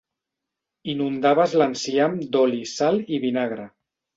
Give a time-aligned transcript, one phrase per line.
[0.93, 3.69] Inundaves l'enciam d'oli, sal i vinagre.